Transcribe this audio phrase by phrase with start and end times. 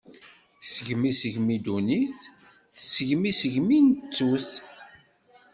[0.59, 2.17] Tesgem isegmi dunnit,
[2.75, 4.49] tesgem isegmi n ttut.